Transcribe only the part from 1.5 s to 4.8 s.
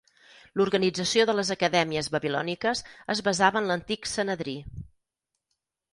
acadèmies babilòniques es basava en l'antic Sanedrí.